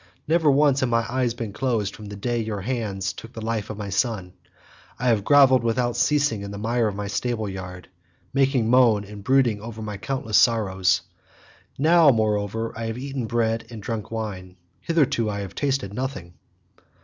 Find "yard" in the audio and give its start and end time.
7.47-7.87